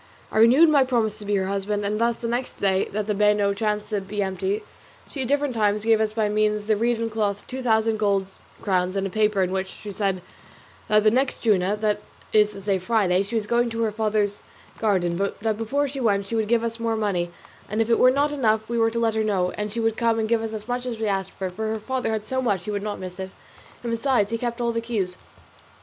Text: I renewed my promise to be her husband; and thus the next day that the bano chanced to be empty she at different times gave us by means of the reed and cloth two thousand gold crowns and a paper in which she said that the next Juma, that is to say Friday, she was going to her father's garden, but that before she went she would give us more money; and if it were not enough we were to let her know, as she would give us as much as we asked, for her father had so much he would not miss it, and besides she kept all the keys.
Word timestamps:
I 0.31 0.39
renewed 0.39 0.67
my 0.69 0.83
promise 0.83 1.19
to 1.19 1.27
be 1.27 1.35
her 1.35 1.45
husband; 1.45 1.85
and 1.85 2.01
thus 2.01 2.17
the 2.17 2.27
next 2.27 2.59
day 2.59 2.85
that 2.85 3.05
the 3.05 3.13
bano 3.13 3.53
chanced 3.53 3.89
to 3.89 4.01
be 4.01 4.23
empty 4.23 4.63
she 5.07 5.21
at 5.21 5.27
different 5.27 5.53
times 5.53 5.85
gave 5.85 6.01
us 6.01 6.13
by 6.13 6.27
means 6.27 6.57
of 6.61 6.65
the 6.65 6.75
reed 6.75 6.99
and 6.99 7.11
cloth 7.11 7.45
two 7.45 7.61
thousand 7.61 7.97
gold 7.97 8.25
crowns 8.63 8.95
and 8.95 9.05
a 9.05 9.11
paper 9.11 9.43
in 9.43 9.51
which 9.51 9.67
she 9.67 9.91
said 9.91 10.23
that 10.87 11.03
the 11.03 11.11
next 11.11 11.41
Juma, 11.41 11.75
that 11.77 12.01
is 12.33 12.51
to 12.53 12.61
say 12.61 12.79
Friday, 12.79 13.21
she 13.21 13.35
was 13.35 13.45
going 13.45 13.69
to 13.69 13.83
her 13.83 13.91
father's 13.91 14.41
garden, 14.79 15.17
but 15.17 15.39
that 15.41 15.55
before 15.55 15.87
she 15.87 15.99
went 15.99 16.25
she 16.25 16.35
would 16.35 16.47
give 16.47 16.63
us 16.63 16.79
more 16.79 16.95
money; 16.95 17.29
and 17.69 17.79
if 17.79 17.87
it 17.87 17.99
were 17.99 18.09
not 18.09 18.31
enough 18.31 18.67
we 18.67 18.79
were 18.79 18.89
to 18.89 18.97
let 18.97 19.13
her 19.13 19.23
know, 19.23 19.51
as 19.51 19.71
she 19.71 19.79
would 19.79 19.97
give 19.97 20.41
us 20.41 20.51
as 20.51 20.67
much 20.67 20.87
as 20.87 20.97
we 20.97 21.05
asked, 21.05 21.33
for 21.33 21.47
her 21.51 21.77
father 21.77 22.11
had 22.11 22.25
so 22.25 22.41
much 22.41 22.63
he 22.65 22.71
would 22.71 22.81
not 22.81 22.97
miss 22.97 23.19
it, 23.19 23.29
and 23.83 23.91
besides 23.91 24.31
she 24.31 24.37
kept 24.39 24.59
all 24.59 24.71
the 24.71 24.81
keys. 24.81 25.19